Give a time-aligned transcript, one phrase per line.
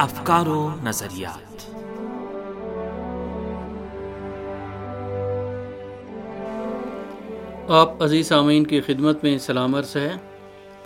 [0.00, 1.70] افکار و نظریات۔
[7.70, 10.12] آپ عزیز سامعین کی خدمت میں سلام عرض ہے۔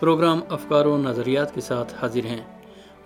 [0.00, 2.40] پروگرام افکار و نظریات کے ساتھ حاضر ہیں۔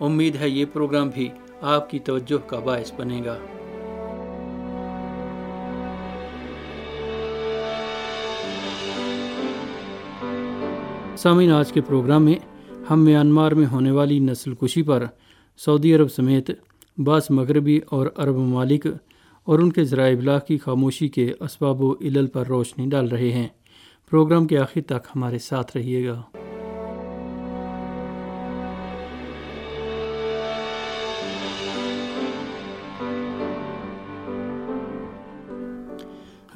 [0.00, 1.28] امید ہے یہ پروگرام بھی
[1.60, 3.38] آپ کی توجہ کا باعث بنے گا۔
[11.16, 12.34] سامعین، آج کے پروگرام میں
[12.90, 15.04] ہم میانمار میں ہونے والی نسل کشی پر
[15.64, 16.50] سعودی عرب سمیت
[16.98, 18.86] بعض مغربی اور عرب ممالک
[19.44, 23.32] اور ان کے ذرائع ابلاغ کی خاموشی کے اسباب و علل پر روشنی ڈال رہے
[23.32, 23.48] ہیں۔
[24.10, 26.22] پروگرام کے آخر تک ہمارے ساتھ رہیے گا۔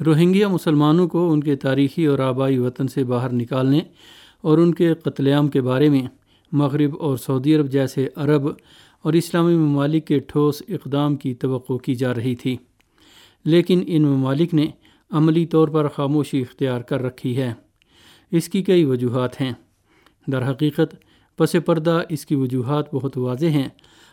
[0.05, 3.79] روہنگیا مسلمانوں کو ان کے تاریخی اور آبائی وطن سے باہر نکالنے
[4.41, 6.03] اور ان کے قتل عام کے بارے میں
[6.51, 8.49] مغرب اور سعودی عرب جیسے عرب
[9.03, 12.57] اور اسلامی ممالک کے ٹھوس اقدام کی توقع کی جا رہی تھی۔
[13.45, 14.65] لیکن ان ممالک نے
[15.11, 17.53] عملی طور پر خاموشی اختیار کر رکھی ہے۔
[18.31, 19.51] اس کی کئی وجوہات ہیں۔
[20.27, 20.95] در حقیقت،
[21.37, 23.69] پس پردہ اس کی وجوہات بہت واضح ہیں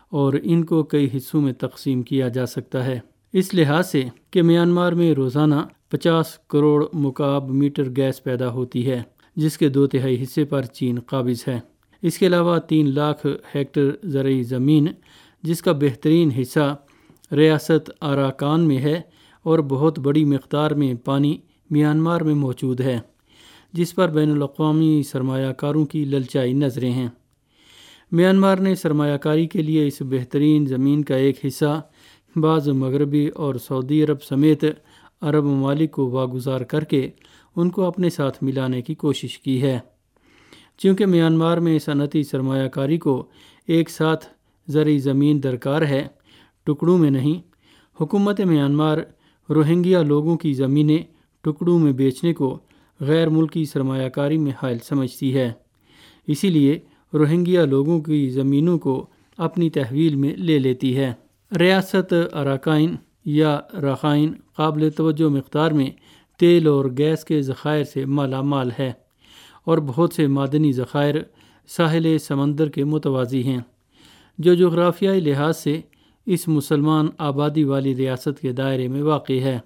[0.08, 3.00] اور ان کو کئی حصوں میں تقسیم کیا جا سکتا ہے۔
[3.32, 5.54] اس لحاظ سے کہ میانمار میں روزانہ
[5.88, 9.02] پچاس کروڑ مکعب میٹر گیس پیدا ہوتی ہے،
[9.36, 11.69] جس کے دو تہائی حصے پر چین قابض ہے۔
[12.02, 14.86] اس کے علاوہ تین لاکھ ہیکٹر زرعی زمین،
[15.42, 16.76] جس کا بہترین حصہ
[17.32, 19.00] ریاست اراکان میں ہے
[19.42, 21.36] اور بہت بڑی مقدار میں پانی
[21.70, 22.98] میانمار میں موجود ہے،
[23.72, 27.08] جس پر بین الاقوامی سرمایہ کاروں کی للچائی نظریں ہیں۔
[28.12, 31.80] میانمار نے سرمایہ کاری کے لیے اس بہترین زمین کا ایک حصہ
[32.36, 34.64] بعض مغربی اور سعودی عرب سمیت
[35.20, 37.08] عرب ممالک کو واگزار کر کے
[37.56, 39.78] ان کو اپنے ساتھ ملانے کی کوشش کی ہے۔
[40.82, 43.26] چونکہ میانمار میں صنعتی سرمایہ کاری کو
[43.66, 44.26] ایک ساتھ
[44.68, 46.06] زرعی زمین درکار ہے،
[46.64, 47.50] ٹکڑوں میں نہیں۔
[48.00, 48.98] حکومت میانمار
[49.48, 50.98] روہنگیا لوگوں کی زمینیں
[51.40, 52.58] ٹکڑوں میں بیچنے کو
[53.00, 55.52] غیر ملکی سرمایہ کاری میں حائل سمجھتی ہے۔
[56.26, 56.78] اسی لیے
[57.14, 61.12] روہنگیا لوگوں کی زمینوں کو اپنی تحویل میں لے لیتی ہے۔
[61.58, 65.90] ریاست اراکائن یا رخائن قابل توجہ مقدار میں
[66.38, 68.92] تیل اور گیس کے ذخائر سے مالا مال ہے۔
[69.70, 71.14] اور بہت سے معدنی ذخائر
[71.68, 73.60] ساحل سمندر کے متوازی ہیں۔
[74.38, 75.80] جو جغرافیائی لحاظ سے
[76.26, 79.58] اس مسلمان آبادی والی ریاست کے دائرے میں واقع ہے۔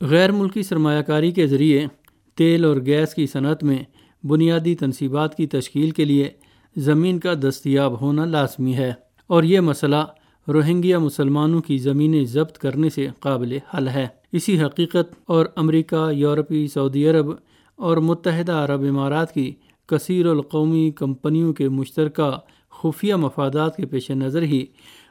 [0.00, 1.86] غیر ملکی سرمایہ کاری کے ذریعے
[2.34, 3.78] تیل اور گیس کی صنعت میں
[4.26, 6.28] بنیادی تنصیبات کی تشکیل کے لیے
[6.76, 8.92] زمین کا دستیاب ہونا لازمی ہے
[9.26, 10.06] اور یہ مسئلہ
[10.48, 16.68] روہنگیا مسلمانوں کی زمینیں ضبط کرنے سے قابل حل ہے۔ اسی حقیقت اور امریکہ، یورپی،
[16.68, 17.26] سعودی عرب
[17.80, 19.54] اور متحدہ عرب امارات کی
[19.86, 22.30] کثیر القومی کمپنیوں کے مشترکہ
[22.70, 24.66] خفیہ مفادات کے پیش نظر ہی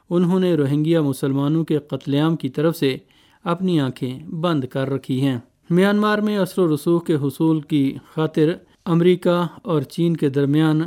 [0.10, 2.98] انہوں نے روہنگیا مسلمانوں کے قتل عام کی طرف سے
[3.44, 8.54] اپنی آنکھیں بند کر رکھی ہیں۔ میانمار میں اثر و رسوخ کے حصول کی خاطر
[8.86, 10.82] امریکہ اور چین کے درمیان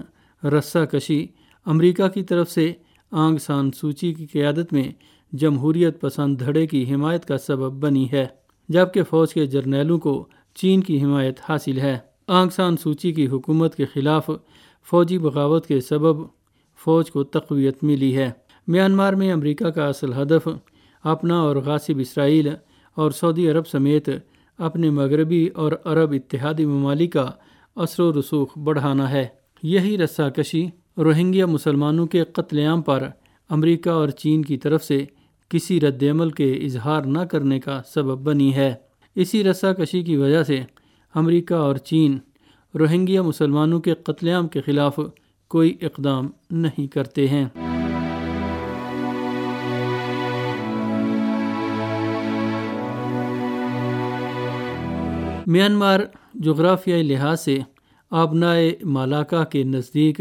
[0.47, 1.27] رسہ کشی
[1.67, 2.73] امریکہ کی طرف سے
[3.11, 4.89] آنگ سان سوچی کی قیادت میں
[5.33, 8.27] جمہوریت پسند دھڑے کی حمایت کا سبب بنی ہے،
[8.69, 11.99] جبکہ فوج کے جرنیلوں کو چین کی حمایت حاصل ہے۔
[12.29, 14.31] آنگ سان سوچی کی حکومت کے خلاف
[14.91, 16.27] فوجی بغاوت کے سبب
[16.85, 18.31] فوج کو تقویت ملی ہے۔
[18.67, 20.49] میانمار میں امریکہ کا اصل ہدف
[21.03, 22.49] اپنا اور غاصب اسرائیل
[22.95, 24.09] اور سعودی عرب سمیت
[24.59, 27.31] اپنے مغربی اور عرب اتحادی ممالک کا
[27.77, 29.27] اثر و رسوخ بڑھانا ہے۔
[29.63, 33.09] یہی رسہ کشی روہنگیا مسلمانوں کے قتل عام پر
[33.49, 35.05] امریکہ اور چین کی طرف سے
[35.49, 38.75] کسی رد عمل کے اظہار نہ کرنے کا سبب بنی ہے۔
[39.15, 40.61] اسی رسہ کشی کی وجہ سے
[41.15, 42.19] امریکہ اور چین
[42.75, 44.99] روہنگیا مسلمانوں کے قتل عام کے خلاف
[45.49, 47.45] کوئی اقدام نہیں کرتے ہیں۔
[55.47, 56.01] میانمار
[56.35, 57.59] جغرافیائی لحاظ سے
[58.11, 60.21] آبنائے مالاکا کے نزدیک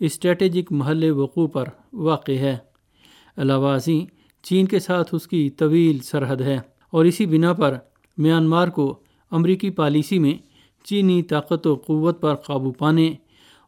[0.00, 2.56] اسٹریٹجک محل وقوع پر واقع ہے۔
[3.36, 4.06] علاوہ ازیں
[4.42, 6.58] چین کے ساتھ اس کی طویل سرحد ہے
[6.90, 7.76] اور اسی بنا پر
[8.18, 8.98] میانمار کو
[9.30, 10.34] امریکی پالیسی میں
[10.84, 13.14] چینی طاقت و قوت پر قابو پانے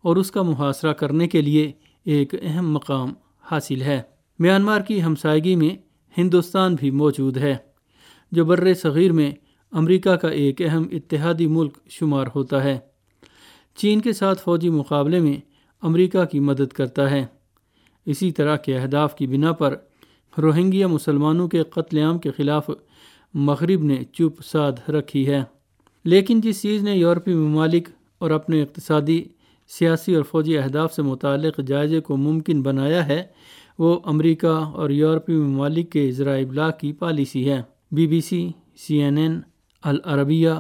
[0.03, 1.73] اور اس کا محاصرہ کرنے کے لیے
[2.05, 4.03] ایک اہم مقام حاصل ہے۔
[4.39, 5.71] میانمار کی ہمسائیگی میں
[6.19, 7.57] ہندوستان بھی موجود ہے۔
[8.33, 9.31] جو بر صغیر میں
[9.73, 12.79] امریکہ کا ایک اہم اتحادی ملک شمار ہوتا ہے۔
[13.77, 15.35] چین کے ساتھ فوجی مقابلے میں
[15.83, 17.27] امریکہ کی مدد کرتا ہے۔
[18.07, 19.77] اسی طرح کے اہداف کی بنا پر
[20.39, 22.71] روہنگیا مسلمانوں کے قتل عام کے خلاف
[23.35, 25.43] مغرب نے چپ سادھ رکھی ہے۔
[26.05, 27.89] لیکن جس چیز نے یورپی ممالک
[28.19, 29.25] اور اپنے اقتصادی،
[29.69, 33.23] سیاسی اور فوجی اہداف سے متعلق جائزے کو ممکن بنایا ہے،
[33.79, 37.63] وہ امریکہ اور یورپی ممالک کے ذرائع ابلاغ کی پالیسی ہے۔
[37.93, 39.41] B B C C N N,
[39.83, 40.51] Al Arabiya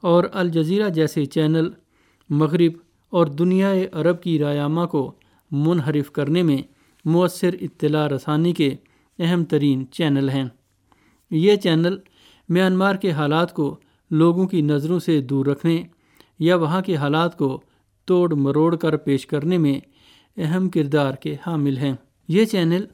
[0.00, 1.68] اور الجزیرہ جیسے چینل
[2.30, 2.72] مغرب
[3.10, 5.14] اور دنیا عرب کی رایامہ کو
[5.50, 6.58] منحرف کرنے میں
[7.04, 8.74] مؤثر اطلاع رسانی کے
[9.18, 10.44] اہم ترین چینل ہیں۔
[11.30, 11.96] یہ چینل
[12.48, 13.76] میانمار کے حالات کو
[14.10, 15.82] لوگوں کی نظروں سے دور رکھنے
[16.38, 17.60] یا وہاں کے حالات کو
[18.04, 19.80] توڑ مروڑ کر پیش کرنے میں
[20.36, 21.92] اہم کردار کے حامل ہیں۔
[22.28, 22.84] یہ چینل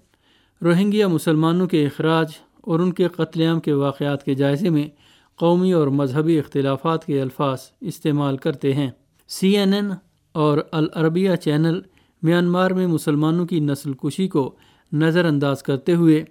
[0.63, 2.29] روہنگیا مسلمانوں کے اخراج
[2.61, 4.89] اور ان کے قتل عام کے واقعات کے جائزے میں
[5.37, 8.91] قومی اور مذہبی اختلافات کے الفاظ استعمال کرتے ہیں۔
[9.29, 9.91] سی این این
[10.33, 11.81] اور العربیہ چینل
[12.23, 14.57] میانمار میں مسلمانوں کی نسل کشی کو
[14.93, 16.25] نظر انداز کرتے ہوئے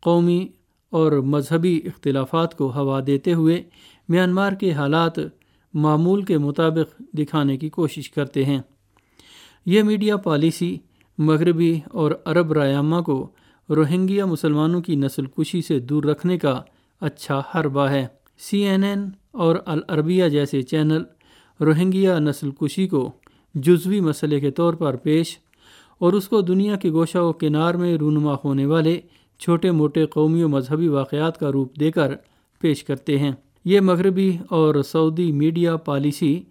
[0.00, 0.48] قومی
[0.90, 3.62] اور مذہبی اختلافات کو ہوا دیتے ہوئے
[4.08, 5.12] میانمار کے حالات
[5.74, 8.58] معمول کے مطابق دکھانے کی کوشش کرتے ہیں۔
[9.66, 10.78] یہ میڈیا پالیسی
[11.18, 13.30] مغربی اور عرب رایامہ کو
[13.68, 16.62] روہنگیا مسلمانوں کی نسل کشی سے دور رکھنے کا
[17.00, 18.06] اچھا حربہ ہے۔
[18.38, 21.02] سی این این اور العربیہ جیسے چینل
[21.60, 23.12] روہنگیا نسل کشی کو
[23.54, 25.38] جزوی مسئلے کے طور پر پیش
[25.98, 29.00] اور اس کو دنیا کے گوشہ و کنار میں رونما ہونے والے
[29.40, 32.14] چھوٹے موٹے قومی و مذہبی واقعات کا روپ دے کر
[32.60, 33.32] پیش کرتے ہیں۔
[33.64, 36.42] یہ مغربی اور سعودی میڈیا پالیسی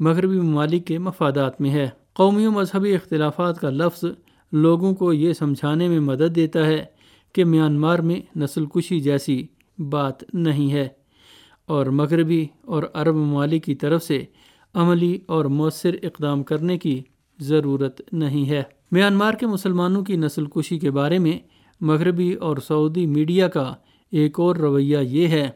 [0.00, 4.04] مغربی ممالک کے مفادات میں ہے۔ قومی و مذہبی اختلافات کا لفظ
[4.52, 6.84] لوگوں کو یہ سمجھانے میں مدد دیتا ہے
[7.32, 9.46] کہ میانمار میں نسل کشی جیسی
[9.78, 10.88] بات نہیں ہے
[11.66, 14.24] اور مغربی اور عرب ممالک کی طرف سے
[14.74, 17.00] عملی اور مؤثر اقدام کرنے کی
[17.40, 18.62] ضرورت نہیں ہے۔
[18.92, 21.38] میانمار کے مسلمانوں کی نسل کشی کے بارے میں
[21.80, 23.74] مغربی اور سعودی میڈیا کا
[24.12, 25.50] ایک اور رویہ یہ ہے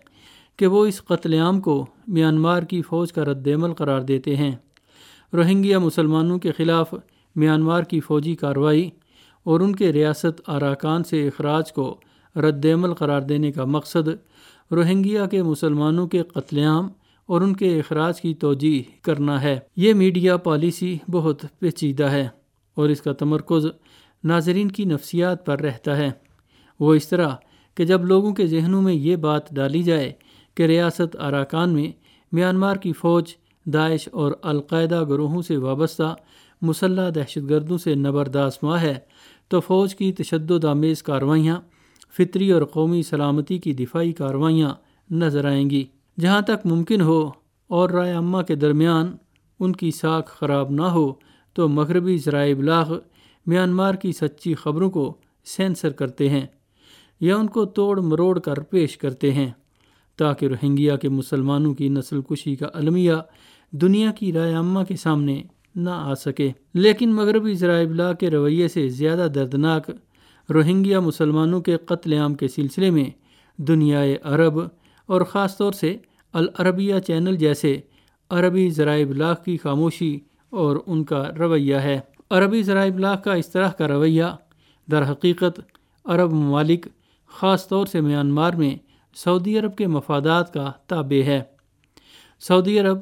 [0.57, 4.53] کہ وہ اس قتل عام کو میانمار کی فوج کا رد عمل قرار دیتے ہیں۔
[5.33, 6.95] روہنگیا مسلمانوں کے خلاف
[7.37, 8.91] میانمار کی فوجی کارروائی
[9.45, 11.97] اور ان کے ریاست اراکان سے اخراج کو
[12.37, 14.09] رد عمل قرار دینے کا مقصد
[14.71, 16.89] روہنگیا کے مسلمانوں کے قتل عام
[17.27, 22.29] اور ان کے اخراج کی توجہ کرنا ہے۔ یہ میڈیا پالیسی بہت پیچیدہ ہے
[22.75, 23.67] اور اس کا تمرکز
[24.25, 26.11] ناظرین کی نفسیات پر رہتا ہے۔
[26.81, 27.29] وہ اس طرح
[27.75, 30.13] کہ جب لوگوں کے ذہنوں میں یہ بات ڈالی جائے
[30.55, 31.93] کہ ریاست اراکان میں
[32.33, 33.25] میانمار کی فوج،
[33.65, 36.15] داعش اور القاعدہ گروہوں سے وابستہ
[36.63, 38.95] مسلح دہشت گردوں سے نبرداز ماہ ہے،
[39.49, 41.61] تو فوج کی تشدد آمیز کاروائیاں،
[42.19, 44.75] فطری اور قومی سلامتی کی دفاعی کاروائیاں
[45.11, 45.87] نظر آئیں گی۔
[46.21, 47.31] جہاں تک ممکن ہو
[47.69, 49.17] اور رائے عامہ کے درمیان
[49.61, 51.13] ان کی ساکھ خراب نہ ہو،
[51.53, 52.99] تو مغربی ذرائع ابلاغ
[53.47, 56.47] میانمار کی سچی خبروں کو سینسر کرتے ہیں
[57.21, 59.51] یا ان کو توڑ مروڑ کر پیش کرتے ہیں
[60.17, 63.13] تاکہ روہنگیا کے مسلمانوں کی نسل کشی کا المیہ
[63.71, 65.43] دنیا کی رائے عامہ کے سامنے
[65.75, 69.91] نہ آ سکے۔ لیکن مغربی ذرائع ابلاغ کے رویے سے زیادہ دردناک
[70.51, 73.05] روہنگیا مسلمانوں کے قتل عام کے سلسلے میں
[73.57, 74.61] دنیائے عرب
[75.07, 75.97] اور خاص طور سے
[76.33, 77.81] العربیہ چینل جیسے
[78.31, 82.01] عربی ذرائع ابلاغ کی خاموشی اور ان کا رویہ ہے۔
[82.33, 84.25] عربی ذرائع ابلاغ کا اس طرح کا رویہ،
[84.91, 85.61] در حقیقت
[86.05, 86.87] عرب ممالک
[87.27, 88.75] خاص طور سے میانمار میں
[89.15, 91.43] سعودی عرب کے مفادات کا تابع ہے۔
[92.41, 92.99] سعودی عرب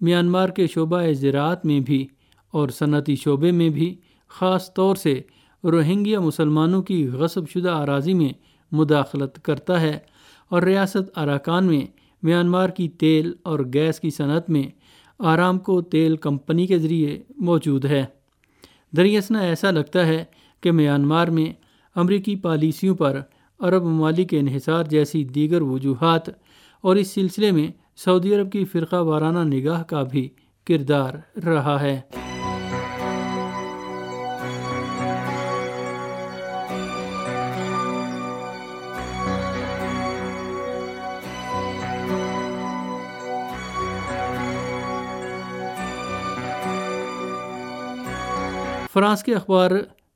[0.00, 2.06] میانمار کے شعبہ زراعت میں بھی
[2.50, 3.94] اور صنعتی شعبے میں بھی
[4.28, 5.20] خاص طور سے
[5.64, 8.28] روہنگیا مسلمانوں کی غصب شدہ اراضی میں
[8.72, 9.98] مداخلت کرتا ہے
[10.48, 11.86] اور ریاست اراکان میں
[12.22, 14.62] میانمار کی تیل اور گیس کی صنعت میں
[15.18, 18.04] آرام کو تیل کمپنی کے ذریعے موجود ہے۔
[18.96, 20.24] دریاسنا ایسا لگتا ہے
[20.60, 21.52] کہ میانمار میں
[21.94, 23.20] امریکی پالیسیوں پر
[23.60, 26.28] عرب ممالک کے انحصار جیسی دیگر وجوہات
[26.80, 30.28] اور اس سلسلے میں سعودی عرب کی فرقہ وارانہ نگاہ کا بھی
[30.66, 32.00] کردار رہا ہے۔
[48.94, 49.70] فرانس کے اخبار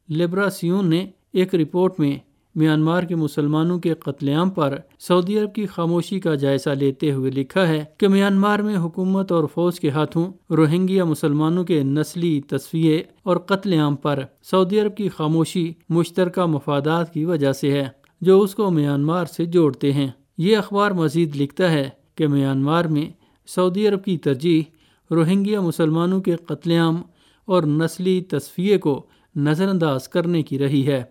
[0.09, 2.17] لبراسیون نے ایک رپورٹ میں
[2.55, 7.31] میانمار کے مسلمانوں کے قتل عام پر سعودی عرب کی خاموشی کا جائزہ لیتے ہوئے
[7.31, 13.03] لکھا ہے کہ میانمار میں حکومت اور فوج کے ہاتھوں روہنگیا مسلمانوں کے نسلی تصفیے
[13.23, 17.89] اور قتل عام پر سعودی عرب کی خاموشی مشترکہ مفادات کی وجہ سے ہے،
[18.21, 20.09] جو اس کو میانمار سے جوڑتے ہیں۔
[20.39, 23.11] یہ اخبار مزید لکھتا ہے کہ میانمار میں
[23.47, 24.63] سعودی عرب کی ترجیح
[25.11, 27.03] روہنگیا مسلمانوں کے قتل عام
[27.49, 31.03] اور نسلی تصفیے کو نظر انداز کرنے کی رہی ہے،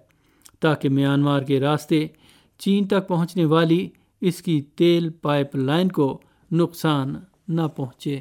[0.59, 2.07] تاکہ میانمار کے راستے
[2.57, 3.87] چین تک پہنچنے والی
[4.21, 7.15] اس کی تیل پائپ لائن کو نقصان
[7.47, 8.19] نہ پہنچے۔